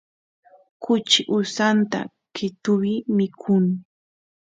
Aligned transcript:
kuchi 0.83 1.19
usanta 1.39 1.99
qetuvi 2.35 2.93
mikun 3.17 3.65